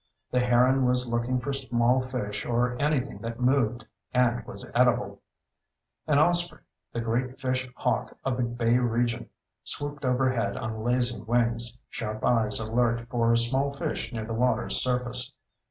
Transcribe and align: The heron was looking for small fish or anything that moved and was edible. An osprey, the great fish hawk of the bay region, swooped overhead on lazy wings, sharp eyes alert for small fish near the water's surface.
The 0.31 0.39
heron 0.39 0.85
was 0.87 1.05
looking 1.05 1.37
for 1.37 1.53
small 1.53 2.01
fish 2.01 2.43
or 2.43 2.75
anything 2.81 3.19
that 3.19 3.39
moved 3.39 3.85
and 4.15 4.43
was 4.47 4.67
edible. 4.73 5.21
An 6.07 6.17
osprey, 6.17 6.61
the 6.91 7.01
great 7.01 7.39
fish 7.39 7.69
hawk 7.75 8.17
of 8.25 8.37
the 8.37 8.41
bay 8.43 8.79
region, 8.79 9.29
swooped 9.63 10.03
overhead 10.03 10.57
on 10.57 10.81
lazy 10.83 11.19
wings, 11.21 11.77
sharp 11.87 12.25
eyes 12.25 12.59
alert 12.59 13.09
for 13.11 13.35
small 13.35 13.69
fish 13.69 14.11
near 14.11 14.25
the 14.25 14.33
water's 14.33 14.81
surface. 14.83 15.31